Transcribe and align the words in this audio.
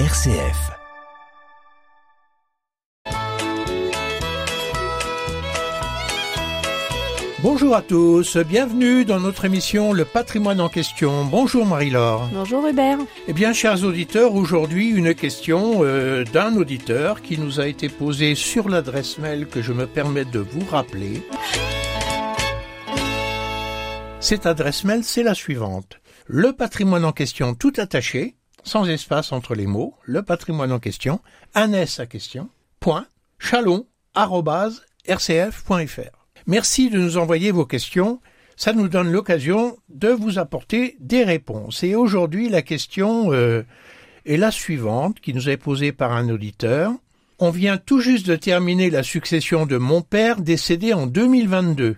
RCF. 0.00 0.72
Bonjour 7.40 7.76
à 7.76 7.80
tous, 7.80 8.36
bienvenue 8.38 9.04
dans 9.04 9.20
notre 9.20 9.44
émission 9.44 9.92
Le 9.92 10.04
patrimoine 10.04 10.60
en 10.60 10.68
question. 10.68 11.24
Bonjour 11.26 11.64
Marie-Laure. 11.64 12.28
Bonjour 12.32 12.66
Hubert. 12.66 12.98
Eh 13.28 13.32
bien, 13.32 13.52
chers 13.52 13.84
auditeurs, 13.84 14.34
aujourd'hui 14.34 14.88
une 14.88 15.14
question 15.14 15.84
euh, 15.84 16.24
d'un 16.24 16.56
auditeur 16.56 17.22
qui 17.22 17.38
nous 17.38 17.60
a 17.60 17.68
été 17.68 17.88
posée 17.88 18.34
sur 18.34 18.68
l'adresse 18.68 19.18
mail 19.18 19.46
que 19.46 19.62
je 19.62 19.72
me 19.72 19.86
permets 19.86 20.24
de 20.24 20.40
vous 20.40 20.66
rappeler. 20.68 21.22
Cette 24.18 24.46
adresse 24.46 24.82
mail, 24.82 25.04
c'est 25.04 25.22
la 25.22 25.34
suivante. 25.34 26.00
Le 26.26 26.52
patrimoine 26.52 27.04
en 27.04 27.12
question 27.12 27.54
tout 27.54 27.74
attaché, 27.76 28.34
sans 28.64 28.86
espace 28.86 29.32
entre 29.32 29.54
les 29.54 29.66
mots, 29.66 29.94
le 30.02 30.22
patrimoine 30.22 30.72
en 30.72 30.78
question, 30.78 31.20
un 31.54 31.72
S 31.72 32.00
à 32.00 32.06
question, 32.06 32.48
point, 32.80 33.06
chalon, 33.38 33.86
rcf.fr. 35.06 36.26
Merci 36.46 36.90
de 36.90 36.98
nous 36.98 37.16
envoyer 37.16 37.52
vos 37.52 37.66
questions. 37.66 38.20
Ça 38.56 38.72
nous 38.72 38.88
donne 38.88 39.10
l'occasion 39.10 39.76
de 39.88 40.08
vous 40.08 40.38
apporter 40.38 40.96
des 41.00 41.24
réponses. 41.24 41.82
Et 41.82 41.94
aujourd'hui, 41.94 42.48
la 42.48 42.62
question 42.62 43.32
euh, 43.32 43.64
est 44.26 44.36
la 44.36 44.50
suivante, 44.50 45.20
qui 45.20 45.34
nous 45.34 45.48
est 45.48 45.56
posée 45.56 45.92
par 45.92 46.12
un 46.12 46.28
auditeur. 46.28 46.92
On 47.38 47.50
vient 47.50 47.78
tout 47.78 48.00
juste 48.00 48.26
de 48.26 48.36
terminer 48.36 48.90
la 48.90 49.02
succession 49.02 49.66
de 49.66 49.76
mon 49.76 50.02
père 50.02 50.40
décédé 50.40 50.92
en 50.92 51.06
2022. 51.06 51.96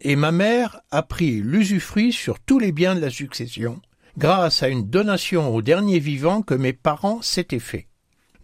Et 0.00 0.16
ma 0.16 0.32
mère 0.32 0.80
a 0.90 1.02
pris 1.02 1.40
l'usufruit 1.42 2.12
sur 2.12 2.38
tous 2.40 2.58
les 2.58 2.72
biens 2.72 2.94
de 2.94 3.00
la 3.00 3.10
succession 3.10 3.80
grâce 4.18 4.62
à 4.62 4.68
une 4.68 4.88
donation 4.88 5.54
au 5.54 5.62
dernier 5.62 5.98
vivant 5.98 6.42
que 6.42 6.54
mes 6.54 6.72
parents 6.72 7.22
s'étaient 7.22 7.58
fait. 7.58 7.86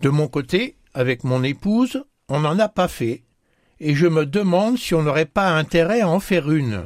De 0.01 0.09
mon 0.09 0.29
côté, 0.29 0.77
avec 0.95 1.25
mon 1.25 1.43
épouse, 1.43 2.05
on 2.29 2.41
n'en 2.41 2.59
a 2.59 2.69
pas 2.69 2.89
fait, 2.89 3.23
et 3.81 3.95
je 3.95 4.07
me 4.07 4.27
demande 4.27 4.79
si 4.79 4.95
on 4.95 5.03
n'aurait 5.03 5.27
pas 5.27 5.51
intérêt 5.51 6.01
à 6.03 6.09
en 6.09 6.21
faire 6.21 6.51
une. 6.51 6.83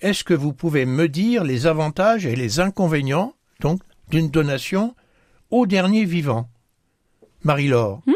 Est-ce 0.00 0.24
que 0.24 0.34
vous 0.34 0.52
pouvez 0.52 0.84
me 0.86 1.08
dire 1.08 1.44
les 1.44 1.66
avantages 1.66 2.26
et 2.26 2.36
les 2.36 2.60
inconvénients, 2.60 3.34
donc, 3.60 3.80
d'une 4.10 4.30
donation 4.30 4.94
au 5.50 5.66
dernier 5.66 6.04
vivant? 6.04 6.48
Marie-Laure, 7.42 8.00
Hmm? 8.06 8.12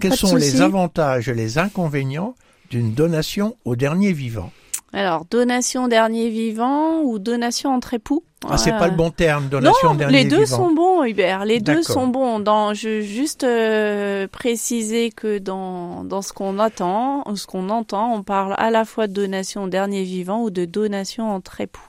quels 0.00 0.16
sont 0.16 0.36
les 0.36 0.60
avantages 0.60 1.28
et 1.28 1.34
les 1.34 1.58
inconvénients 1.58 2.34
d'une 2.70 2.92
donation 2.94 3.56
au 3.64 3.76
dernier 3.76 4.12
vivant? 4.12 4.52
Alors, 4.94 5.24
donation 5.30 5.88
dernier 5.88 6.28
vivant 6.30 7.00
ou 7.02 7.18
donation 7.18 7.74
entre 7.74 7.94
époux? 7.94 8.22
Ah, 8.48 8.56
c'est 8.58 8.72
Euh, 8.72 8.78
pas 8.78 8.86
le 8.88 8.94
bon 8.94 9.10
terme, 9.10 9.48
donation 9.48 9.88
non, 9.88 9.94
dernier 9.94 10.22
les 10.22 10.24
deux 10.28 10.44
vivant. 10.44 10.56
sont 10.56 10.70
bons, 10.72 11.02
Hubert. 11.04 11.44
Les 11.44 11.60
deux 11.60 11.82
sont 11.82 12.06
bons. 12.06 12.38
Dans, 12.40 12.74
je 12.74 12.88
veux 12.88 13.00
juste 13.00 13.42
euh, 13.42 14.28
préciser 14.28 15.10
que 15.10 15.38
dans 15.38 16.04
dans 16.04 16.22
ce 16.22 16.32
qu'on 16.32 16.58
attend, 16.58 17.22
ou 17.26 17.36
ce 17.36 17.46
qu'on 17.46 17.70
entend, 17.70 18.12
on 18.14 18.22
parle 18.22 18.54
à 18.58 18.70
la 18.70 18.84
fois 18.84 19.06
de 19.08 19.12
donation 19.12 19.66
dernier 19.66 20.04
vivant 20.04 20.42
ou 20.42 20.50
de 20.50 20.64
donation 20.64 21.30
entre 21.34 21.60
époux. 21.60 21.88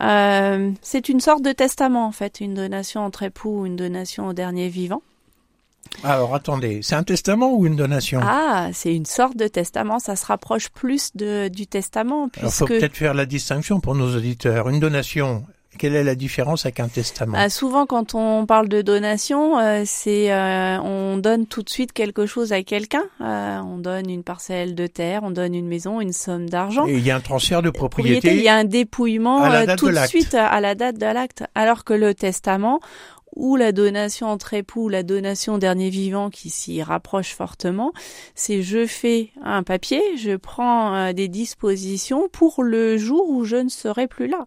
Euh, 0.00 0.70
c'est 0.80 1.08
une 1.08 1.20
sorte 1.20 1.42
de 1.42 1.52
testament 1.52 2.06
en 2.06 2.12
fait, 2.12 2.40
une 2.40 2.54
donation 2.54 3.02
entre 3.04 3.22
époux 3.24 3.60
ou 3.60 3.66
une 3.66 3.76
donation 3.76 4.28
au 4.28 4.32
dernier 4.32 4.68
vivant. 4.68 5.02
Alors 6.04 6.34
attendez, 6.34 6.80
c'est 6.82 6.94
un 6.94 7.04
testament 7.04 7.52
ou 7.52 7.66
une 7.66 7.76
donation? 7.76 8.20
Ah, 8.22 8.70
c'est 8.72 8.94
une 8.94 9.06
sorte 9.06 9.36
de 9.36 9.46
testament. 9.46 9.98
Ça 9.98 10.16
se 10.16 10.26
rapproche 10.26 10.68
plus 10.70 11.10
de 11.14 11.48
du 11.48 11.66
testament 11.66 12.28
Alors 12.38 12.52
faut 12.52 12.66
puisque 12.66 12.80
peut-être 12.80 12.96
faire 12.96 13.14
la 13.14 13.26
distinction 13.26 13.80
pour 13.80 13.94
nos 13.94 14.16
auditeurs. 14.16 14.68
Une 14.68 14.80
donation, 14.80 15.44
quelle 15.78 15.94
est 15.94 16.04
la 16.04 16.14
différence 16.14 16.66
avec 16.66 16.80
un 16.80 16.88
testament? 16.88 17.36
Ah, 17.38 17.48
souvent, 17.48 17.86
quand 17.86 18.14
on 18.14 18.46
parle 18.46 18.68
de 18.68 18.82
donation, 18.82 19.58
euh, 19.58 19.82
c'est 19.86 20.32
euh, 20.32 20.78
on 20.80 21.18
donne 21.18 21.46
tout 21.46 21.62
de 21.62 21.70
suite 21.70 21.92
quelque 21.92 22.26
chose 22.26 22.52
à 22.52 22.62
quelqu'un. 22.62 23.04
Euh, 23.20 23.58
on 23.60 23.78
donne 23.78 24.10
une 24.10 24.24
parcelle 24.24 24.74
de 24.74 24.86
terre, 24.86 25.20
on 25.22 25.30
donne 25.30 25.54
une 25.54 25.68
maison, 25.68 26.00
une 26.00 26.12
somme 26.12 26.48
d'argent. 26.48 26.86
Et 26.86 26.94
il 26.94 27.06
y 27.06 27.10
a 27.10 27.16
un 27.16 27.20
transfert 27.20 27.62
de 27.62 27.70
Propriété, 27.70 28.34
il 28.34 28.42
y 28.42 28.48
a 28.48 28.56
un 28.56 28.64
dépouillement 28.64 29.40
tout 29.76 29.90
de 29.90 30.06
suite 30.06 30.34
à 30.34 30.60
la 30.60 30.74
date 30.74 30.98
de 30.98 31.06
l'acte. 31.06 31.44
Alors 31.54 31.84
que 31.84 31.94
le 31.94 32.14
testament 32.14 32.80
ou 33.34 33.56
la 33.56 33.72
donation 33.72 34.28
entre 34.28 34.54
époux, 34.54 34.84
ou 34.84 34.88
la 34.88 35.02
donation 35.02 35.58
dernier 35.58 35.90
vivant 35.90 36.30
qui 36.30 36.50
s'y 36.50 36.82
rapproche 36.82 37.34
fortement, 37.34 37.92
c'est 38.34 38.62
je 38.62 38.86
fais 38.86 39.30
un 39.42 39.62
papier, 39.62 40.02
je 40.16 40.36
prends 40.36 40.94
euh, 40.94 41.12
des 41.12 41.28
dispositions 41.28 42.28
pour 42.28 42.62
le 42.62 42.98
jour 42.98 43.28
où 43.28 43.44
je 43.44 43.56
ne 43.56 43.68
serai 43.68 44.06
plus 44.06 44.26
là. 44.26 44.46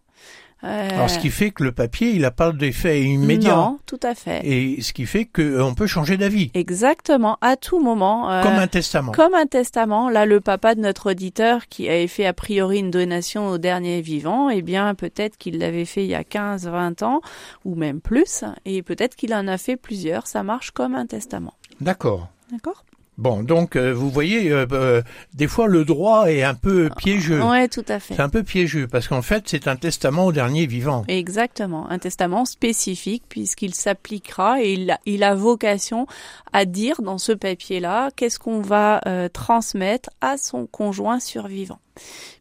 Euh, 0.65 0.89
Alors 0.93 1.09
ce 1.09 1.19
qui 1.19 1.29
fait 1.29 1.51
que 1.51 1.63
le 1.63 1.71
papier, 1.71 2.09
il 2.09 2.21
n'a 2.21 2.31
pas 2.31 2.51
d'effet 2.51 3.03
immédiat. 3.03 3.55
Non, 3.55 3.79
tout 3.85 3.99
à 4.01 4.15
fait. 4.15 4.41
Et 4.45 4.81
ce 4.81 4.93
qui 4.93 5.05
fait 5.05 5.25
qu'on 5.25 5.73
peut 5.75 5.85
changer 5.87 6.17
d'avis. 6.17 6.49
Exactement, 6.53 7.37
à 7.41 7.55
tout 7.55 7.79
moment. 7.79 8.31
euh, 8.31 8.41
Comme 8.43 8.53
un 8.55 8.67
testament. 8.67 9.11
comme 9.11 9.33
un 9.35 9.45
testament. 9.45 10.09
Là, 10.09 10.25
le 10.25 10.41
papa 10.41 10.73
de 10.75 10.81
notre 10.81 11.11
auditeur 11.11 11.67
qui 11.67 11.87
avait 11.87 12.07
fait 12.07 12.25
a 12.25 12.33
priori 12.33 12.79
une 12.79 12.91
donation 12.91 13.47
au 13.49 13.57
dernier 13.57 14.01
vivant, 14.01 14.49
eh 14.49 14.61
bien, 14.61 14.95
peut-être 14.95 15.37
qu'il 15.37 15.59
l'avait 15.59 15.85
fait 15.85 16.03
il 16.03 16.09
y 16.09 16.15
a 16.15 16.23
15, 16.23 16.67
20 16.67 17.03
ans, 17.03 17.21
ou 17.63 17.75
même 17.75 18.01
plus, 18.01 18.43
et 18.65 18.81
peut-être 18.81 19.15
qu'il 19.15 19.33
en 19.33 19.47
a 19.47 19.57
fait 19.57 19.77
plusieurs. 19.77 20.25
Ça 20.27 20.41
marche 20.43 20.71
comme 20.71 20.95
un 20.95 21.05
testament. 21.05 21.53
D'accord. 21.79 22.29
D'accord? 22.51 22.83
Bon, 23.17 23.43
donc 23.43 23.77
euh, 23.77 23.93
vous 23.93 24.09
voyez, 24.09 24.51
euh, 24.51 24.65
euh, 24.73 25.01
des 25.33 25.47
fois 25.47 25.67
le 25.67 25.85
droit 25.85 26.29
est 26.29 26.43
un 26.43 26.53
peu 26.53 26.89
piégeux. 26.97 27.41
Ouais, 27.41 27.69
tout 27.69 27.85
à 27.87 27.99
fait. 27.99 28.15
C'est 28.15 28.21
un 28.21 28.29
peu 28.29 28.43
piégeux 28.43 28.87
parce 28.87 29.07
qu'en 29.07 29.21
fait 29.21 29.43
c'est 29.47 29.69
un 29.69 29.77
testament 29.77 30.25
au 30.25 30.31
dernier 30.33 30.65
vivant. 30.65 31.03
Exactement, 31.07 31.89
un 31.89 31.97
testament 31.97 32.43
spécifique 32.43 33.23
puisqu'il 33.29 33.73
s'appliquera 33.73 34.61
et 34.61 34.73
il 34.73 34.91
a, 34.91 34.99
il 35.05 35.23
a 35.23 35.33
vocation 35.33 36.07
à 36.51 36.65
dire 36.65 37.01
dans 37.01 37.17
ce 37.17 37.31
papier-là 37.31 38.09
qu'est-ce 38.15 38.39
qu'on 38.39 38.61
va 38.61 38.99
euh, 39.07 39.29
transmettre 39.29 40.09
à 40.19 40.37
son 40.37 40.65
conjoint 40.65 41.19
survivant. 41.21 41.79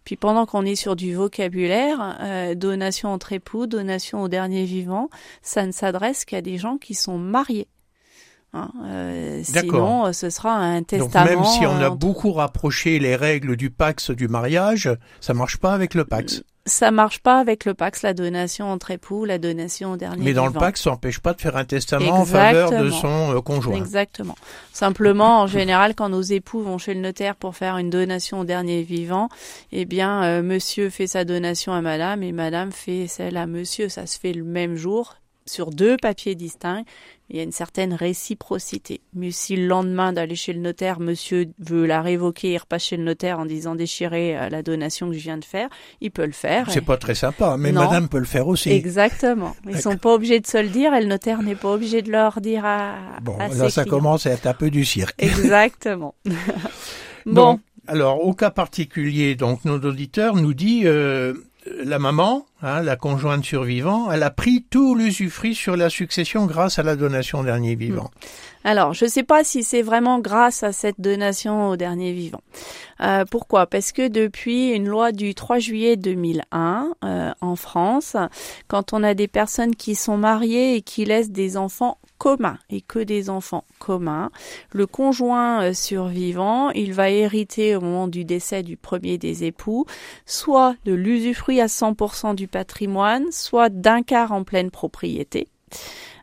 Puis 0.04 0.16
pendant 0.16 0.46
qu'on 0.46 0.64
est 0.64 0.74
sur 0.74 0.96
du 0.96 1.14
vocabulaire, 1.14 2.18
euh, 2.20 2.54
donation 2.54 3.10
entre 3.10 3.32
époux, 3.32 3.66
donation 3.66 4.22
au 4.22 4.28
dernier 4.28 4.64
vivant, 4.64 5.08
ça 5.42 5.66
ne 5.66 5.72
s'adresse 5.72 6.24
qu'à 6.24 6.42
des 6.42 6.58
gens 6.58 6.76
qui 6.78 6.94
sont 6.94 7.18
mariés. 7.18 7.68
Hein, 8.56 8.70
euh, 8.84 9.42
D'accord. 9.52 9.70
sinon, 9.70 10.06
euh, 10.06 10.12
ce 10.12 10.30
sera 10.30 10.54
un 10.54 10.78
Donc 10.78 10.86
testament. 10.86 11.24
même 11.24 11.44
si 11.44 11.66
on 11.66 11.76
a 11.80 11.86
euh, 11.86 11.90
beaucoup 11.90 12.32
rapproché 12.32 13.00
les 13.00 13.16
règles 13.16 13.56
du 13.56 13.68
Pax 13.70 14.12
du 14.12 14.28
mariage, 14.28 14.88
ça 15.20 15.34
marche 15.34 15.56
pas 15.56 15.72
avec 15.72 15.94
le 15.94 16.04
Pax. 16.04 16.44
ça 16.64 16.92
marche 16.92 17.18
pas 17.18 17.40
avec 17.40 17.64
le 17.64 17.74
Pax, 17.74 18.02
la 18.02 18.14
donation 18.14 18.70
entre 18.70 18.92
époux, 18.92 19.24
la 19.24 19.38
donation 19.38 19.92
au 19.92 19.96
dernier 19.96 20.22
Mais 20.24 20.32
dans 20.34 20.46
le. 20.46 20.52
Pax, 20.52 20.82
ça 20.82 20.90
n'empêche 20.90 21.18
pas 21.18 21.32
de 21.34 21.40
faire 21.40 21.56
un 21.56 21.64
testament 21.64 22.12
en 22.20 22.24
faveur 22.24 22.70
de 22.70 22.90
son 22.90 23.34
euh, 23.34 23.40
conjoint. 23.40 23.74
Exactement. 23.74 24.36
Simplement, 24.72 25.40
en 25.40 25.46
général, 25.48 25.96
quand 25.96 26.08
nos 26.08 26.22
époux 26.22 26.60
vont 26.62 26.78
chez 26.78 26.94
le 26.94 27.00
notaire 27.00 27.34
pour 27.34 27.56
faire 27.56 27.76
une 27.76 27.90
donation 27.90 28.38
au 28.38 28.44
dernier 28.44 28.82
vivant, 28.82 29.30
eh 29.72 29.84
bien, 29.84 30.22
euh, 30.22 30.42
monsieur 30.42 30.90
fait 30.90 31.08
sa 31.08 31.24
donation 31.24 31.72
à 31.72 31.80
madame 31.80 32.22
et 32.22 32.30
madame 32.30 32.70
fait 32.70 33.08
celle 33.08 33.36
à 33.36 33.46
monsieur. 33.46 33.88
Ça 33.88 34.06
se 34.06 34.16
fait 34.16 34.32
le 34.32 34.44
même 34.44 34.76
jour 34.76 35.16
sur 35.46 35.70
deux 35.70 35.96
papiers 35.96 36.34
distincts. 36.34 36.84
Il 37.30 37.36
y 37.36 37.40
a 37.40 37.42
une 37.42 37.52
certaine 37.52 37.94
réciprocité. 37.94 39.00
Mais 39.14 39.30
si 39.30 39.56
le 39.56 39.66
lendemain 39.66 40.12
d'aller 40.12 40.34
chez 40.36 40.52
le 40.52 40.60
notaire, 40.60 41.00
monsieur 41.00 41.46
veut 41.58 41.86
la 41.86 42.02
révoquer 42.02 42.52
et 42.52 42.58
repasse 42.58 42.84
chez 42.84 42.96
le 42.98 43.04
notaire 43.04 43.38
en 43.38 43.46
disant 43.46 43.74
déchirer 43.74 44.36
euh, 44.36 44.48
la 44.50 44.62
donation 44.62 45.08
que 45.08 45.14
je 45.14 45.20
viens 45.20 45.38
de 45.38 45.44
faire, 45.44 45.68
il 46.02 46.10
peut 46.10 46.26
le 46.26 46.32
faire. 46.32 46.70
C'est 46.70 46.82
pas 46.82 46.98
très 46.98 47.14
sympa, 47.14 47.56
mais 47.58 47.72
Non. 47.72 47.84
madame 47.84 48.08
peut 48.08 48.18
le 48.18 48.24
faire 48.26 48.46
aussi. 48.46 48.70
Exactement. 48.70 49.56
Ils 49.68 49.80
sont 49.80 49.96
pas 49.96 50.12
obligés 50.14 50.40
de 50.40 50.46
se 50.46 50.58
le 50.58 50.68
dire 50.68 50.92
et 50.94 51.00
le 51.00 51.06
notaire 51.06 51.42
n'est 51.42 51.54
pas 51.56 51.72
obligé 51.72 52.02
de 52.02 52.10
leur 52.12 52.40
dire 52.42 52.64
à, 52.66 52.96
Bon, 53.22 53.36
à 53.38 53.48
là 53.48 53.54
ses 53.54 53.70
ça 53.70 53.82
clients. 53.84 53.96
commence 53.96 54.26
à 54.26 54.30
être 54.32 54.46
un 54.46 54.54
peu 54.54 54.70
du 54.70 54.84
cirque. 54.84 55.14
Exactement. 55.22 56.14
bon, 57.26 57.32
Donc, 57.32 57.60
alors 57.86 58.24
au 58.26 58.34
cas 58.34 58.50
particulier, 58.50 59.34
donc 59.34 59.64
nos 59.64 59.78
auditeurs 59.80 60.36
nous 60.36 60.54
dit 60.54 60.82
euh, 60.84 61.32
la 61.82 61.98
maman, 61.98 62.44
hein, 62.64 62.82
la 62.82 62.96
conjointe 62.96 63.44
survivant, 63.44 64.10
elle 64.10 64.22
a 64.22 64.30
pris 64.30 64.64
tout 64.68 64.94
l'usufruit 64.94 65.54
sur 65.54 65.76
la 65.76 65.90
succession 65.90 66.46
grâce 66.46 66.78
à 66.78 66.82
la 66.82 66.96
donation 66.96 67.40
au 67.40 67.44
dernier 67.44 67.74
vivant. 67.74 68.10
alors 68.64 68.94
je 68.94 69.06
sais 69.06 69.22
pas 69.22 69.44
si 69.44 69.62
c'est 69.62 69.82
vraiment 69.82 70.18
grâce 70.18 70.62
à 70.62 70.72
cette 70.72 71.00
donation 71.00 71.68
au 71.68 71.76
dernier 71.76 72.12
vivant. 72.12 72.40
Euh, 73.00 73.24
pourquoi? 73.30 73.66
Parce 73.66 73.92
que 73.92 74.08
depuis 74.08 74.70
une 74.70 74.86
loi 74.86 75.12
du 75.12 75.34
3 75.34 75.58
juillet 75.58 75.96
2001 75.96 76.92
euh, 77.04 77.32
en 77.40 77.56
France, 77.56 78.16
quand 78.68 78.92
on 78.92 79.02
a 79.02 79.14
des 79.14 79.28
personnes 79.28 79.74
qui 79.74 79.94
sont 79.94 80.16
mariées 80.16 80.76
et 80.76 80.82
qui 80.82 81.04
laissent 81.04 81.30
des 81.30 81.56
enfants 81.56 81.98
communs 82.18 82.58
et 82.70 82.80
que 82.80 83.00
des 83.00 83.28
enfants 83.28 83.64
communs, 83.78 84.30
le 84.72 84.86
conjoint 84.86 85.62
euh, 85.62 85.74
survivant, 85.74 86.70
il 86.70 86.92
va 86.92 87.10
hériter 87.10 87.76
au 87.76 87.80
moment 87.80 88.08
du 88.08 88.24
décès 88.24 88.62
du 88.62 88.76
premier 88.76 89.18
des 89.18 89.44
époux, 89.44 89.84
soit 90.24 90.76
de 90.84 90.94
l'usufruit 90.94 91.60
à 91.60 91.66
100% 91.66 92.34
du 92.34 92.48
patrimoine, 92.54 93.24
soit 93.32 93.68
d'un 93.68 94.02
quart 94.02 94.30
en 94.30 94.44
pleine 94.44 94.70
propriété. 94.70 95.48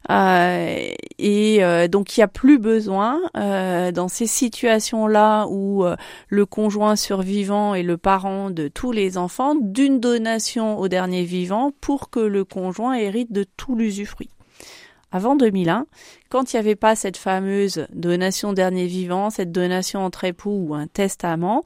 Euh, 0.10 0.88
et 1.20 1.64
euh, 1.64 1.88
donc 1.88 2.16
il 2.16 2.22
n'y 2.22 2.24
a 2.24 2.28
plus 2.28 2.58
besoin 2.58 3.20
euh, 3.38 3.92
dans 3.92 4.08
ces 4.08 4.26
situations-là 4.28 5.46
où 5.48 5.84
le 6.30 6.46
conjoint 6.46 6.96
survivant 6.96 7.76
est 7.76 7.84
le 7.84 7.98
parent 7.98 8.50
de 8.50 8.70
tous 8.70 8.94
les 8.94 9.18
enfants 9.18 9.56
d'une 9.60 10.00
donation 10.00 10.80
au 10.80 10.88
dernier 10.88 11.24
vivant 11.24 11.72
pour 11.82 12.10
que 12.10 12.22
le 12.22 12.46
conjoint 12.46 12.94
hérite 12.94 13.34
de 13.34 13.46
tout 13.58 13.76
l'usufruit. 13.76 14.30
Avant 15.12 15.36
2001, 15.36 15.86
quand 16.30 16.54
il 16.54 16.56
n'y 16.56 16.60
avait 16.60 16.76
pas 16.76 16.96
cette 16.96 17.18
fameuse 17.18 17.86
donation 17.94 18.54
dernier 18.54 18.86
vivant, 18.86 19.30
cette 19.30 19.52
donation 19.52 20.06
entre 20.06 20.24
époux 20.24 20.68
ou 20.70 20.76
un 20.76 20.88
testament, 20.88 21.64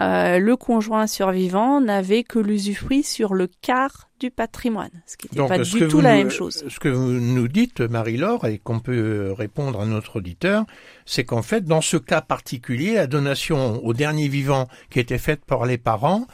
euh, 0.00 0.38
le 0.38 0.56
conjoint 0.56 1.06
survivant 1.06 1.80
n'avait 1.80 2.24
que 2.24 2.38
l'usufruit 2.38 3.04
sur 3.04 3.34
le 3.34 3.48
quart 3.60 4.08
du 4.18 4.30
patrimoine, 4.30 4.90
ce 5.06 5.16
qui 5.16 5.28
n'était 5.32 5.48
pas 5.48 5.58
du 5.58 5.88
tout 5.88 6.00
la 6.00 6.14
même 6.14 6.30
chose. 6.30 6.64
Ce 6.68 6.78
que 6.78 6.88
vous 6.88 7.12
nous 7.12 7.48
dites, 7.48 7.80
Marie-Laure, 7.80 8.46
et 8.46 8.58
qu'on 8.58 8.80
peut 8.80 9.32
répondre 9.36 9.80
à 9.80 9.86
notre 9.86 10.16
auditeur, 10.16 10.64
c'est 11.06 11.24
qu'en 11.24 11.42
fait, 11.42 11.64
dans 11.64 11.80
ce 11.80 11.96
cas 11.96 12.20
particulier, 12.20 12.94
la 12.94 13.06
donation 13.06 13.84
au 13.84 13.94
dernier 13.94 14.28
vivant 14.28 14.68
qui 14.90 15.00
était 15.00 15.18
faite 15.18 15.44
par 15.44 15.66
les 15.66 15.78
parents, 15.78 16.26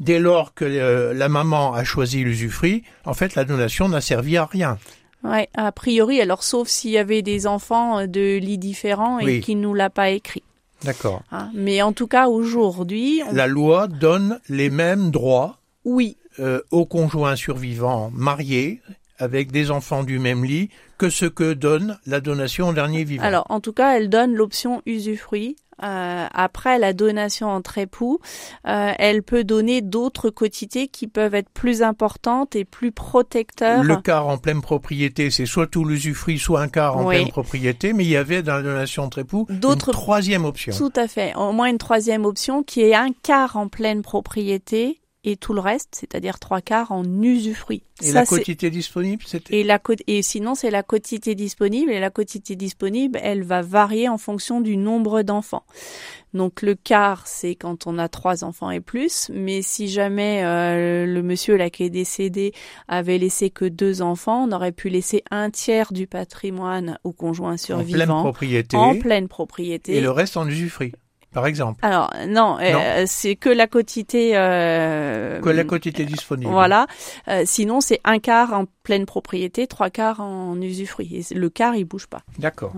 dès 0.00 0.18
lors 0.18 0.54
que 0.54 0.64
euh, 0.64 1.14
la 1.14 1.28
maman 1.28 1.74
a 1.74 1.84
choisi 1.84 2.24
l'usufruit, 2.24 2.82
en 3.04 3.14
fait, 3.14 3.34
la 3.34 3.44
donation 3.44 3.88
n'a 3.88 4.00
servi 4.00 4.36
à 4.36 4.46
rien. 4.46 4.78
Ouais, 5.24 5.48
a 5.54 5.72
priori, 5.72 6.20
alors 6.20 6.44
sauf 6.44 6.68
s'il 6.68 6.90
y 6.90 6.98
avait 6.98 7.22
des 7.22 7.46
enfants 7.46 8.06
de 8.06 8.38
lits 8.38 8.58
différents 8.58 9.18
et 9.18 9.40
qui 9.40 9.56
nous 9.56 9.74
l'a 9.74 9.90
pas 9.90 10.10
écrit. 10.10 10.42
D'accord. 10.84 11.22
Hein, 11.32 11.50
mais 11.54 11.80
en 11.80 11.92
tout 11.92 12.06
cas, 12.06 12.28
aujourd'hui, 12.28 13.22
la 13.32 13.46
loi 13.46 13.88
donne 13.88 14.38
les 14.48 14.68
mêmes 14.68 15.10
droits. 15.10 15.58
Oui, 15.84 16.18
euh, 16.40 16.60
aux 16.70 16.84
conjoints 16.84 17.36
survivants 17.36 18.10
mariés 18.12 18.80
avec 19.18 19.52
des 19.52 19.70
enfants 19.70 20.02
du 20.02 20.18
même 20.18 20.44
lit 20.44 20.70
que 20.98 21.08
ce 21.08 21.26
que 21.26 21.52
donne 21.52 21.98
la 22.06 22.20
donation 22.20 22.68
au 22.68 22.72
dernier 22.72 23.04
vivant. 23.04 23.22
Alors, 23.22 23.46
en 23.48 23.60
tout 23.60 23.72
cas, 23.72 23.96
elle 23.96 24.08
donne 24.08 24.34
l'option 24.34 24.82
usufruit. 24.86 25.56
Euh, 25.82 26.26
après 26.32 26.78
la 26.78 26.92
donation 26.92 27.48
entre 27.48 27.78
époux, 27.78 28.20
euh, 28.66 28.92
elle 28.98 29.22
peut 29.22 29.44
donner 29.44 29.80
d'autres 29.80 30.30
quotités 30.30 30.88
qui 30.88 31.06
peuvent 31.06 31.34
être 31.34 31.50
plus 31.50 31.82
importantes 31.82 32.54
et 32.54 32.64
plus 32.64 32.92
protecteurs. 32.92 33.82
Le 33.82 33.96
quart 33.96 34.28
en 34.28 34.38
pleine 34.38 34.60
propriété, 34.60 35.30
c'est 35.30 35.46
soit 35.46 35.66
tout 35.66 35.84
l'usufruit, 35.84 36.38
soit 36.38 36.60
un 36.60 36.68
quart 36.68 36.96
en 36.96 37.06
pleine 37.06 37.28
propriété, 37.28 37.92
mais 37.92 38.04
il 38.04 38.10
y 38.10 38.16
avait 38.16 38.42
dans 38.42 38.56
la 38.56 38.62
donation 38.62 39.02
entre 39.02 39.18
époux 39.18 39.46
une 39.48 39.76
troisième 39.76 40.44
option. 40.44 40.74
Tout 40.76 40.92
à 40.96 41.08
fait, 41.08 41.34
au 41.34 41.52
moins 41.52 41.66
une 41.66 41.78
troisième 41.78 42.24
option 42.24 42.62
qui 42.62 42.82
est 42.82 42.94
un 42.94 43.10
quart 43.22 43.56
en 43.56 43.68
pleine 43.68 44.02
propriété 44.02 45.00
et 45.24 45.36
tout 45.36 45.54
le 45.54 45.60
reste, 45.60 45.88
c'est-à-dire 45.92 46.38
trois 46.38 46.60
quarts 46.60 46.92
en 46.92 47.04
usufruit. 47.22 47.82
Et 48.02 48.12
la 48.12 48.26
quotité 48.26 48.70
disponible, 48.70 49.22
c'était 49.26 49.60
et, 49.60 49.64
la 49.64 49.80
et 50.06 50.22
sinon, 50.22 50.54
c'est 50.54 50.70
la 50.70 50.82
quotité 50.82 51.34
disponible. 51.34 51.90
Et 51.92 52.00
la 52.00 52.10
quotité 52.10 52.56
disponible, 52.56 53.18
elle 53.22 53.42
va 53.42 53.62
varier 53.62 54.08
en 54.08 54.18
fonction 54.18 54.60
du 54.60 54.76
nombre 54.76 55.22
d'enfants. 55.22 55.64
Donc 56.34 56.62
le 56.62 56.74
quart, 56.74 57.26
c'est 57.26 57.54
quand 57.54 57.86
on 57.86 57.96
a 57.98 58.08
trois 58.08 58.44
enfants 58.44 58.70
et 58.70 58.80
plus. 58.80 59.30
Mais 59.32 59.62
si 59.62 59.88
jamais 59.88 60.42
euh, 60.44 61.06
le 61.06 61.22
monsieur 61.22 61.56
là 61.56 61.70
qui 61.70 61.84
est 61.84 61.90
décédé 61.90 62.52
avait 62.88 63.18
laissé 63.18 63.50
que 63.50 63.64
deux 63.64 64.02
enfants, 64.02 64.46
on 64.48 64.52
aurait 64.52 64.72
pu 64.72 64.88
laisser 64.88 65.22
un 65.30 65.50
tiers 65.50 65.92
du 65.92 66.06
patrimoine 66.06 66.98
au 67.04 67.12
conjoint 67.12 67.56
survivant. 67.56 67.94
En 67.94 67.94
pleine 67.94 68.08
propriété. 68.22 68.76
En 68.76 68.98
pleine 68.98 69.28
propriété. 69.28 69.96
Et 69.96 70.00
le 70.00 70.10
reste 70.10 70.36
en 70.36 70.46
usufruit 70.48 70.92
par 71.34 71.46
exemple 71.46 71.80
Alors 71.82 72.10
non, 72.28 72.58
euh, 72.60 73.04
c'est 73.06 73.36
que 73.36 73.50
la 73.50 73.66
quotité. 73.66 74.32
Euh, 74.34 75.40
que 75.40 75.50
la 75.50 75.64
quotité 75.64 76.04
disponible. 76.04 76.50
Voilà. 76.50 76.86
Euh, 77.28 77.42
sinon, 77.44 77.80
c'est 77.80 78.00
un 78.04 78.18
quart 78.20 78.54
en 78.54 78.66
pleine 78.84 79.04
propriété, 79.04 79.66
trois 79.66 79.90
quarts 79.90 80.20
en 80.20 80.60
usufruit. 80.60 81.24
Et 81.30 81.34
le 81.34 81.50
quart, 81.50 81.74
il 81.74 81.84
bouge 81.84 82.06
pas. 82.06 82.22
D'accord. 82.38 82.72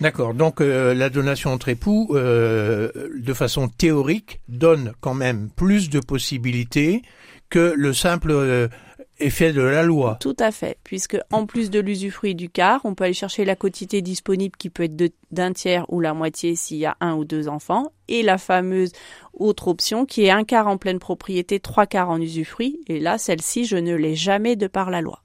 D'accord. 0.00 0.34
Donc 0.34 0.60
la 0.60 1.08
donation 1.08 1.52
entre 1.52 1.68
époux, 1.68 2.08
de 2.12 3.32
façon 3.34 3.68
théorique, 3.68 4.40
donne 4.48 4.92
quand 5.00 5.14
même 5.14 5.48
plus 5.54 5.88
de 5.88 6.00
possibilités 6.00 7.02
que 7.48 7.72
le 7.76 7.94
simple 7.94 8.68
effet 9.20 9.52
de 9.52 9.62
la 9.62 9.82
loi. 9.82 10.16
Tout 10.20 10.36
à 10.38 10.50
fait, 10.50 10.78
puisque 10.84 11.18
en 11.32 11.46
plus 11.46 11.70
de 11.70 11.80
l'usufruit 11.80 12.34
du 12.34 12.48
quart, 12.48 12.80
on 12.84 12.94
peut 12.94 13.04
aller 13.04 13.12
chercher 13.12 13.44
la 13.44 13.56
quotité 13.56 14.02
disponible 14.02 14.56
qui 14.56 14.70
peut 14.70 14.84
être 14.84 15.12
d'un 15.30 15.52
tiers 15.52 15.84
ou 15.88 16.00
la 16.00 16.14
moitié 16.14 16.54
s'il 16.56 16.78
y 16.78 16.86
a 16.86 16.96
un 17.00 17.14
ou 17.14 17.24
deux 17.24 17.48
enfants, 17.48 17.92
et 18.08 18.22
la 18.22 18.38
fameuse 18.38 18.92
autre 19.34 19.68
option 19.68 20.06
qui 20.06 20.24
est 20.24 20.30
un 20.30 20.44
quart 20.44 20.68
en 20.68 20.78
pleine 20.78 20.98
propriété, 20.98 21.60
trois 21.60 21.86
quarts 21.86 22.10
en 22.10 22.20
usufruit, 22.20 22.80
et 22.88 23.00
là, 23.00 23.18
celle-ci, 23.18 23.64
je 23.64 23.76
ne 23.76 23.94
l'ai 23.94 24.14
jamais 24.14 24.56
de 24.56 24.66
par 24.66 24.90
la 24.90 25.00
loi. 25.00 25.22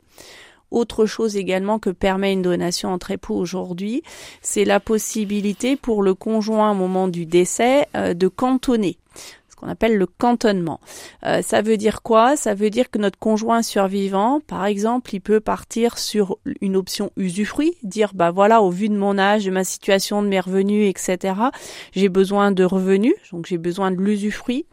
Autre 0.72 1.06
chose 1.06 1.38
également 1.38 1.78
que 1.78 1.92
permet 1.92 2.34
une 2.34 2.42
donation 2.42 2.90
entre 2.90 3.12
époux 3.12 3.36
aujourd'hui, 3.36 4.02
c'est 4.42 4.66
la 4.66 4.80
possibilité 4.80 5.76
pour 5.76 6.02
le 6.02 6.16
conjoint 6.16 6.72
au 6.72 6.74
moment 6.74 7.08
du 7.08 7.28
décès 7.28 7.88
euh, 7.96 8.16
de 8.16 8.28
cantonner 8.28 8.98
on 9.64 9.70
appelle 9.70 9.98
le 9.98 10.06
cantonnement. 10.06 10.80
Euh, 11.26 11.42
ça 11.42 11.62
veut 11.62 11.78
dire 11.78 12.02
quoi? 12.02 12.36
Ça 12.36 12.54
veut 12.54 12.70
dire 12.70 12.90
que 12.90 12.98
notre 12.98 13.18
conjoint 13.18 13.62
survivant, 13.62 14.42
par 14.46 14.66
exemple, 14.66 15.16
il 15.16 15.22
peut 15.22 15.40
partir 15.40 15.98
sur 15.98 16.38
une 16.62 16.76
option 16.76 17.12
usufruit, 17.18 17.74
dire 17.84 18.12
bah 18.14 18.32
voilà, 18.32 18.62
au 18.62 18.70
vu 18.70 18.90
de 18.90 18.98
mon 18.98 19.18
âge, 19.18 19.46
de 19.46 19.52
ma 19.52 19.64
situation, 19.64 20.22
de 20.22 20.28
mes 20.28 20.40
revenus, 20.40 20.90
etc. 20.90 21.36
J'ai 21.94 22.10
besoin 22.10 22.52
de 22.52 22.64
revenus, 22.64 23.16
donc 23.32 23.46
j'ai 23.46 23.58
besoin 23.58 23.92
de 23.92 23.98
l'usufruit. 23.98 24.66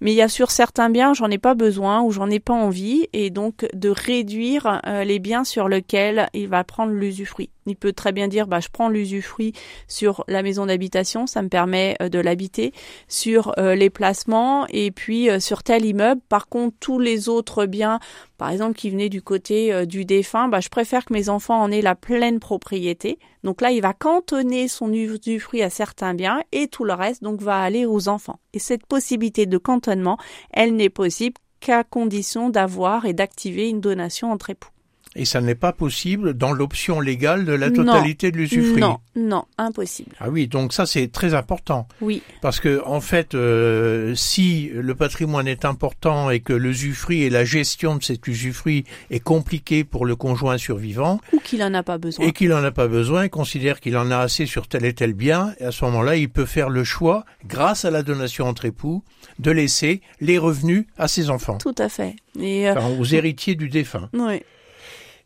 Mais 0.00 0.12
il 0.12 0.16
y 0.16 0.22
a 0.22 0.28
sur 0.28 0.50
certains 0.50 0.90
biens, 0.90 1.14
j'en 1.14 1.30
ai 1.30 1.38
pas 1.38 1.54
besoin 1.54 2.02
ou 2.02 2.10
j'en 2.10 2.30
ai 2.30 2.40
pas 2.40 2.54
envie, 2.54 3.06
et 3.12 3.30
donc 3.30 3.66
de 3.74 3.90
réduire 3.90 4.80
euh, 4.86 5.04
les 5.04 5.18
biens 5.18 5.44
sur 5.44 5.68
lesquels 5.68 6.28
il 6.32 6.48
va 6.48 6.64
prendre 6.64 6.92
l'usufruit. 6.92 7.50
Il 7.68 7.76
peut 7.76 7.92
très 7.92 8.12
bien 8.12 8.28
dire, 8.28 8.46
bah, 8.46 8.60
je 8.60 8.68
prends 8.72 8.88
l'usufruit 8.88 9.52
sur 9.86 10.24
la 10.28 10.42
maison 10.42 10.66
d'habitation, 10.66 11.26
ça 11.26 11.42
me 11.42 11.48
permet 11.48 11.96
euh, 12.02 12.08
de 12.08 12.18
l'habiter, 12.18 12.72
sur 13.08 13.52
euh, 13.58 13.74
les 13.74 13.90
placements 13.90 14.66
et 14.68 14.90
puis 14.90 15.30
euh, 15.30 15.40
sur 15.40 15.62
tel 15.62 15.84
immeuble. 15.84 16.20
Par 16.28 16.48
contre, 16.48 16.76
tous 16.80 16.98
les 16.98 17.28
autres 17.28 17.66
biens, 17.66 18.00
par 18.36 18.50
exemple, 18.50 18.74
qui 18.74 18.90
venaient 18.90 19.08
du 19.08 19.22
côté 19.22 19.86
du 19.86 20.04
défunt, 20.04 20.48
bah, 20.48 20.60
je 20.60 20.68
préfère 20.68 21.04
que 21.04 21.12
mes 21.12 21.28
enfants 21.28 21.60
en 21.60 21.70
aient 21.70 21.82
la 21.82 21.94
pleine 21.94 22.40
propriété. 22.40 23.18
Donc 23.44 23.60
là, 23.60 23.70
il 23.70 23.82
va 23.82 23.92
cantonner 23.92 24.68
son 24.68 24.92
usufruit 24.92 25.62
à 25.62 25.70
certains 25.70 26.14
biens 26.14 26.42
et 26.52 26.68
tout 26.68 26.84
le 26.84 26.92
reste, 26.92 27.22
donc, 27.22 27.40
va 27.40 27.58
aller 27.58 27.86
aux 27.86 28.08
enfants. 28.08 28.38
Et 28.52 28.58
cette 28.58 28.86
possibilité 28.86 29.46
de 29.46 29.58
cantonnement, 29.58 30.18
elle 30.52 30.76
n'est 30.76 30.90
possible 30.90 31.36
qu'à 31.60 31.84
condition 31.84 32.50
d'avoir 32.50 33.04
et 33.04 33.12
d'activer 33.12 33.68
une 33.68 33.80
donation 33.80 34.30
entre 34.30 34.50
époux. 34.50 34.70
Et 35.16 35.24
ça 35.24 35.40
n'est 35.40 35.54
pas 35.54 35.72
possible 35.72 36.34
dans 36.34 36.52
l'option 36.52 37.00
légale 37.00 37.44
de 37.44 37.52
la 37.52 37.70
totalité 37.70 38.30
de 38.30 38.36
l'usufruit. 38.36 38.80
Non, 38.80 38.98
non, 39.16 39.44
impossible. 39.56 40.12
Ah 40.20 40.28
oui, 40.28 40.46
donc 40.46 40.72
ça 40.72 40.86
c'est 40.86 41.08
très 41.08 41.34
important. 41.34 41.88
Oui. 42.00 42.22
Parce 42.40 42.60
que 42.60 42.82
en 42.84 43.00
fait, 43.00 43.34
euh, 43.34 44.14
si 44.14 44.70
le 44.72 44.94
patrimoine 44.94 45.48
est 45.48 45.64
important 45.64 46.30
et 46.30 46.40
que 46.40 46.52
l'usufruit 46.52 47.22
et 47.22 47.30
la 47.30 47.44
gestion 47.44 47.96
de 47.96 48.02
cet 48.02 48.26
usufruit 48.26 48.84
est 49.10 49.20
compliquée 49.20 49.84
pour 49.84 50.06
le 50.06 50.14
conjoint 50.14 50.58
survivant, 50.58 51.20
ou 51.32 51.40
qu'il 51.40 51.62
en 51.62 51.74
a 51.74 51.82
pas 51.82 51.98
besoin, 51.98 52.26
et 52.26 52.32
qu'il 52.32 52.52
en 52.52 52.62
a 52.62 52.70
pas 52.70 52.88
besoin, 52.88 53.24
il 53.24 53.30
considère 53.30 53.80
qu'il 53.80 53.96
en 53.96 54.10
a 54.10 54.18
assez 54.18 54.46
sur 54.46 54.68
tel 54.68 54.84
et 54.84 54.92
tel 54.92 55.14
bien, 55.14 55.54
et 55.58 55.64
à 55.64 55.72
ce 55.72 55.84
moment-là, 55.86 56.16
il 56.16 56.28
peut 56.28 56.46
faire 56.46 56.68
le 56.68 56.84
choix, 56.84 57.24
grâce 57.46 57.84
à 57.84 57.90
la 57.90 58.02
donation 58.02 58.46
entre 58.46 58.66
époux, 58.66 59.02
de 59.38 59.50
laisser 59.50 60.00
les 60.20 60.38
revenus 60.38 60.86
à 60.96 61.08
ses 61.08 61.30
enfants. 61.30 61.58
Tout 61.58 61.74
à 61.78 61.88
fait. 61.88 62.16
Et 62.38 62.68
euh, 62.68 62.74
aux 62.98 63.04
héritiers 63.04 63.54
du 63.54 63.68
défunt. 63.68 64.08
Oui. 64.12 64.42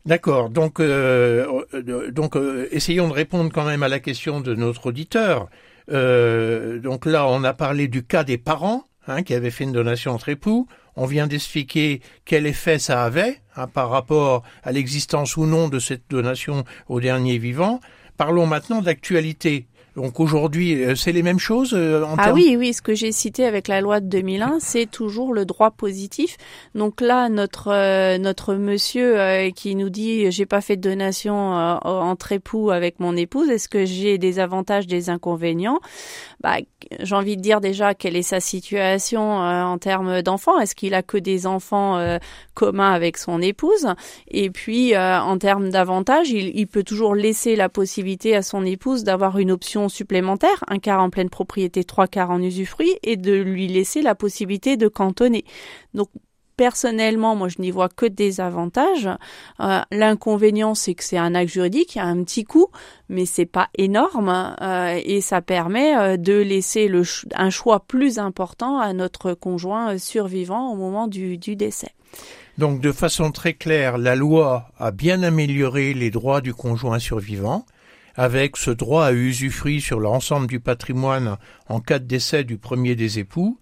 D'accord. 0.05 0.49
Donc, 0.49 0.79
euh, 0.81 1.61
euh, 1.73 2.11
euh, 2.35 2.67
essayons 2.71 3.07
de 3.07 3.13
répondre 3.13 3.49
quand 3.53 3.63
même 3.63 3.83
à 3.83 3.87
la 3.87 3.99
question 3.99 4.41
de 4.41 4.53
notre 4.53 4.87
auditeur. 4.87 5.49
donc 5.89 7.05
là, 7.05 7.27
on 7.27 7.43
a 7.43 7.53
parlé 7.53 7.87
du 7.87 8.03
cas 8.03 8.23
des 8.23 8.37
parents 8.37 8.83
hein, 9.07 9.23
qui 9.23 9.33
avaient 9.33 9.51
fait 9.51 9.63
une 9.63 9.71
donation 9.71 10.11
entre 10.11 10.29
époux. 10.29 10.67
On 10.95 11.05
vient 11.05 11.27
d'expliquer 11.27 12.01
quel 12.25 12.45
effet 12.45 12.79
ça 12.79 13.03
avait 13.03 13.39
hein, 13.55 13.67
par 13.67 13.89
rapport 13.89 14.43
à 14.63 14.71
l'existence 14.71 15.37
ou 15.37 15.45
non 15.45 15.69
de 15.69 15.79
cette 15.79 16.03
donation 16.09 16.65
au 16.89 16.99
dernier 16.99 17.37
vivant. 17.37 17.79
Parlons 18.17 18.45
maintenant 18.45 18.81
d'actualité. 18.81 19.67
Donc 19.95 20.19
aujourd'hui, 20.19 20.83
euh, 20.83 20.95
c'est 20.95 21.11
les 21.11 21.21
mêmes 21.21 21.39
choses 21.39 21.73
euh, 21.73 22.03
en 22.03 22.15
Ah 22.17 22.33
oui, 22.33 22.55
oui, 22.57 22.73
ce 22.73 22.81
que 22.81 22.95
j'ai 22.95 23.11
cité 23.11 23.45
avec 23.45 23.67
la 23.67 23.79
loi 23.79 23.99
de 23.99 24.07
2001, 24.07 24.57
c'est 24.59 24.89
toujours 24.89 25.33
le 25.33 25.45
droit 25.45 25.69
positif. 25.69 26.37
Donc 26.73 26.99
là, 26.99 27.29
notre 27.29 27.71
euh, 27.71 28.17
notre 28.17 28.55
monsieur 28.55 29.17
qui 29.55 29.75
nous 29.75 29.89
dit 29.89 30.31
j'ai 30.31 30.45
pas 30.45 30.61
fait 30.61 30.77
de 30.77 30.81
donation 30.81 31.33
entre 31.83 32.31
époux 32.31 32.71
avec 32.71 32.99
mon 32.99 33.15
épouse, 33.15 33.49
est-ce 33.49 33.69
que 33.69 33.85
j'ai 33.85 34.17
des 34.17 34.39
avantages, 34.39 34.87
des 34.87 35.09
inconvénients? 35.09 35.79
Bah, 36.41 36.57
j'ai 36.99 37.15
envie 37.15 37.37
de 37.37 37.41
dire 37.41 37.61
déjà 37.61 37.93
quelle 37.93 38.15
est 38.15 38.21
sa 38.21 38.39
situation 38.39 39.21
en 39.21 39.77
termes 39.77 40.21
d'enfants. 40.21 40.59
Est-ce 40.59 40.75
qu'il 40.75 40.93
a 40.93 41.03
que 41.03 41.17
des 41.17 41.47
enfants 41.47 42.17
communs 42.53 42.91
avec 42.91 43.17
son 43.17 43.41
épouse? 43.41 43.87
Et 44.27 44.49
puis 44.49 44.97
en 44.97 45.37
termes 45.37 45.69
d'avantages, 45.69 46.29
il, 46.29 46.57
il 46.57 46.67
peut 46.67 46.83
toujours 46.83 47.15
laisser 47.15 47.55
la 47.55 47.69
possibilité 47.69 48.35
à 48.35 48.41
son 48.41 48.65
épouse 48.65 49.03
d'avoir 49.03 49.37
une 49.37 49.51
option 49.51 49.82
supplémentaire, 49.89 50.63
un 50.67 50.79
quart 50.79 51.01
en 51.01 51.09
pleine 51.09 51.29
propriété, 51.29 51.83
trois 51.83 52.07
quarts 52.07 52.31
en 52.31 52.41
usufruit, 52.41 52.93
et 53.03 53.17
de 53.17 53.33
lui 53.33 53.67
laisser 53.67 54.01
la 54.01 54.15
possibilité 54.15 54.77
de 54.77 54.87
cantonner. 54.87 55.45
Donc 55.93 56.09
personnellement, 56.57 57.35
moi, 57.35 57.47
je 57.47 57.59
n'y 57.59 57.71
vois 57.71 57.89
que 57.89 58.05
des 58.05 58.41
avantages. 58.41 59.09
Euh, 59.59 59.81
l'inconvénient, 59.91 60.75
c'est 60.75 60.93
que 60.93 61.03
c'est 61.03 61.17
un 61.17 61.35
acte 61.35 61.51
juridique, 61.51 61.95
il 61.95 61.97
y 61.97 62.01
a 62.01 62.05
un 62.05 62.23
petit 62.23 62.43
coût, 62.43 62.67
mais 63.09 63.25
c'est 63.25 63.45
pas 63.45 63.69
énorme 63.77 64.55
euh, 64.61 64.99
et 65.03 65.21
ça 65.21 65.41
permet 65.41 65.95
euh, 65.97 66.17
de 66.17 66.33
laisser 66.33 66.87
le 66.87 67.03
un 67.35 67.49
choix 67.49 67.81
plus 67.81 68.19
important 68.19 68.79
à 68.79 68.93
notre 68.93 69.33
conjoint 69.33 69.97
survivant 69.97 70.71
au 70.71 70.75
moment 70.75 71.07
du 71.07 71.37
décès. 71.37 71.91
Donc 72.57 72.81
de 72.81 72.91
façon 72.91 73.31
très 73.31 73.53
claire, 73.53 73.97
la 73.97 74.15
loi 74.15 74.67
a 74.77 74.91
bien 74.91 75.23
amélioré 75.23 75.93
les 75.93 76.11
droits 76.11 76.41
du 76.41 76.53
conjoint 76.53 76.99
survivant, 76.99 77.65
avec 78.15 78.57
ce 78.57 78.71
droit 78.71 79.05
à 79.05 79.13
usufruit 79.13 79.81
sur 79.81 79.99
l'ensemble 79.99 80.47
du 80.47 80.59
patrimoine 80.59 81.37
en 81.67 81.79
cas 81.79 81.99
de 81.99 82.05
décès 82.05 82.43
du 82.43 82.57
premier 82.57 82.95
des 82.95 83.19
époux. 83.19 83.59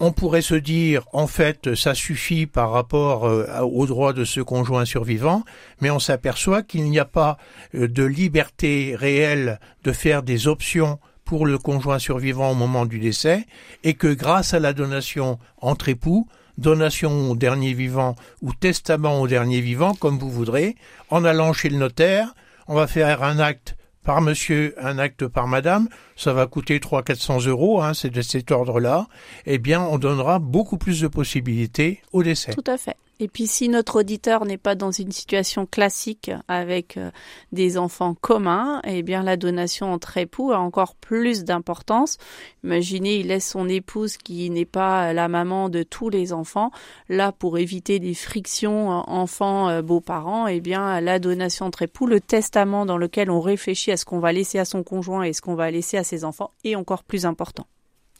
On 0.00 0.12
pourrait 0.12 0.42
se 0.42 0.56
dire, 0.56 1.04
en 1.12 1.28
fait, 1.28 1.74
ça 1.76 1.94
suffit 1.94 2.46
par 2.46 2.72
rapport 2.72 3.26
euh, 3.26 3.46
aux 3.60 3.86
droits 3.86 4.12
de 4.12 4.24
ce 4.24 4.40
conjoint 4.40 4.84
survivant, 4.84 5.44
mais 5.80 5.90
on 5.90 6.00
s'aperçoit 6.00 6.62
qu'il 6.62 6.84
n'y 6.90 6.98
a 6.98 7.04
pas 7.04 7.38
euh, 7.74 7.86
de 7.86 8.02
liberté 8.02 8.96
réelle 8.98 9.60
de 9.84 9.92
faire 9.92 10.24
des 10.24 10.48
options 10.48 10.98
pour 11.24 11.46
le 11.46 11.58
conjoint 11.58 12.00
survivant 12.00 12.50
au 12.50 12.54
moment 12.54 12.86
du 12.86 12.98
décès, 12.98 13.46
et 13.84 13.94
que 13.94 14.12
grâce 14.12 14.52
à 14.52 14.58
la 14.58 14.72
donation 14.72 15.38
entre 15.58 15.88
époux, 15.88 16.26
donation 16.58 17.30
au 17.30 17.36
dernier 17.36 17.72
vivant 17.72 18.14
ou 18.42 18.52
testament 18.52 19.20
au 19.20 19.28
dernier 19.28 19.60
vivant, 19.60 19.94
comme 19.94 20.18
vous 20.18 20.30
voudrez, 20.30 20.76
en 21.08 21.24
allant 21.24 21.52
chez 21.52 21.68
le 21.68 21.78
notaire, 21.78 22.34
on 22.66 22.74
va 22.74 22.86
faire 22.86 23.22
un 23.22 23.38
acte 23.38 23.76
par 24.04 24.20
monsieur, 24.20 24.74
un 24.78 24.98
acte 24.98 25.26
par 25.26 25.48
madame, 25.48 25.88
ça 26.14 26.32
va 26.32 26.46
coûter 26.46 26.78
300-400 26.78 27.48
euros, 27.48 27.82
hein, 27.82 27.94
c'est 27.94 28.10
de 28.10 28.22
cet 28.22 28.50
ordre-là, 28.50 29.06
eh 29.46 29.58
bien, 29.58 29.80
on 29.80 29.98
donnera 29.98 30.38
beaucoup 30.38 30.76
plus 30.76 31.00
de 31.00 31.08
possibilités 31.08 32.02
au 32.12 32.22
décès. 32.22 32.52
Tout 32.52 32.70
à 32.70 32.76
fait. 32.76 32.96
Et 33.20 33.28
puis 33.28 33.46
si 33.46 33.68
notre 33.68 34.00
auditeur 34.00 34.44
n'est 34.44 34.58
pas 34.58 34.74
dans 34.74 34.90
une 34.90 35.12
situation 35.12 35.66
classique 35.66 36.32
avec 36.48 36.96
euh, 36.96 37.10
des 37.52 37.78
enfants 37.78 38.14
communs, 38.14 38.80
eh 38.84 39.02
bien 39.02 39.22
la 39.22 39.36
donation 39.36 39.92
entre 39.92 40.18
époux 40.18 40.50
a 40.50 40.58
encore 40.58 40.96
plus 40.96 41.44
d'importance. 41.44 42.18
Imaginez, 42.64 43.16
il 43.16 43.28
laisse 43.28 43.48
son 43.48 43.68
épouse 43.68 44.16
qui 44.16 44.50
n'est 44.50 44.64
pas 44.64 45.12
la 45.12 45.28
maman 45.28 45.68
de 45.68 45.84
tous 45.84 46.08
les 46.08 46.32
enfants. 46.32 46.72
Là, 47.08 47.30
pour 47.30 47.58
éviter 47.58 48.00
des 48.00 48.14
frictions 48.14 48.90
euh, 48.90 49.02
enfants-beaux-parents, 49.06 50.46
euh, 50.46 50.50
eh 50.50 50.60
bien 50.60 51.00
la 51.00 51.20
donation 51.20 51.66
entre 51.66 51.82
époux, 51.82 52.06
le 52.06 52.20
testament 52.20 52.84
dans 52.84 52.98
lequel 52.98 53.30
on 53.30 53.40
réfléchit 53.40 53.92
à 53.92 53.96
ce 53.96 54.04
qu'on 54.04 54.18
va 54.18 54.32
laisser 54.32 54.58
à 54.58 54.64
son 54.64 54.82
conjoint 54.82 55.22
et 55.22 55.32
ce 55.32 55.40
qu'on 55.40 55.54
va 55.54 55.70
laisser 55.70 55.96
à 55.96 56.04
ses 56.04 56.24
enfants 56.24 56.50
est 56.64 56.74
encore 56.74 57.04
plus 57.04 57.26
important. 57.26 57.66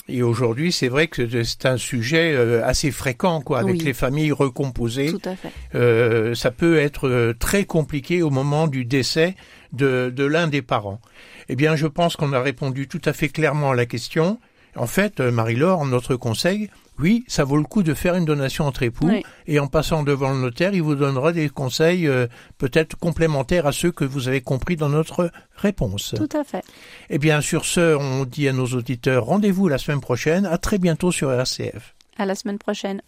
Et 0.06 0.22
aujourd'hui, 0.22 0.70
c'est 0.70 0.88
vrai 0.88 1.06
que 1.06 1.44
c'est 1.44 1.64
un 1.64 1.78
sujet 1.78 2.34
euh, 2.34 2.62
assez 2.64 2.90
fréquent, 2.90 3.40
quoi, 3.40 3.60
avec 3.60 3.82
les 3.82 3.94
familles 3.94 4.32
recomposées. 4.32 5.10
Tout 5.10 5.28
à 5.28 5.34
fait. 5.34 5.50
Euh, 5.74 6.34
ça 6.34 6.50
peut 6.50 6.76
être 6.78 7.08
euh, 7.08 7.32
très 7.32 7.64
compliqué 7.64 8.22
au 8.22 8.28
moment 8.28 8.66
du 8.66 8.84
décès 8.84 9.34
de, 9.72 10.12
de 10.14 10.24
l'un 10.24 10.46
des 10.46 10.60
parents. 10.60 11.00
Eh 11.48 11.56
bien, 11.56 11.74
je 11.74 11.86
pense 11.86 12.16
qu'on 12.16 12.34
a 12.34 12.40
répondu 12.40 12.86
tout 12.86 13.00
à 13.06 13.14
fait 13.14 13.30
clairement 13.30 13.70
à 13.70 13.74
la 13.74 13.86
question. 13.86 14.38
En 14.76 14.86
fait, 14.86 15.20
Marie-Laure, 15.20 15.86
notre 15.86 16.16
conseil, 16.16 16.68
oui, 16.98 17.24
ça 17.26 17.44
vaut 17.44 17.56
le 17.56 17.64
coup 17.64 17.82
de 17.82 17.94
faire 17.94 18.14
une 18.14 18.24
donation 18.24 18.66
entre 18.66 18.82
époux 18.82 19.10
et 19.46 19.58
en 19.58 19.66
passant 19.66 20.02
devant 20.02 20.30
le 20.30 20.38
notaire, 20.40 20.74
il 20.74 20.82
vous 20.82 20.94
donnera 20.94 21.32
des 21.32 21.48
conseils 21.48 22.06
euh, 22.06 22.26
peut-être 22.58 22.96
complémentaires 22.96 23.66
à 23.66 23.72
ceux 23.72 23.90
que 23.90 24.04
vous 24.04 24.28
avez 24.28 24.40
compris 24.40 24.76
dans 24.76 24.88
notre 24.88 25.30
réponse. 25.56 26.14
Tout 26.16 26.36
à 26.36 26.44
fait. 26.44 26.64
Eh 27.10 27.18
bien, 27.18 27.40
sur 27.40 27.64
ce, 27.64 27.96
on 27.96 28.24
dit 28.24 28.48
à 28.48 28.52
nos 28.52 28.66
auditeurs 28.66 29.24
rendez-vous 29.24 29.68
la 29.68 29.78
semaine 29.78 30.00
prochaine. 30.00 30.46
À 30.46 30.58
très 30.58 30.78
bientôt 30.78 31.10
sur 31.10 31.32
RCF. 31.32 31.94
À 32.16 32.26
la 32.26 32.34
semaine 32.34 32.58
prochaine. 32.58 33.02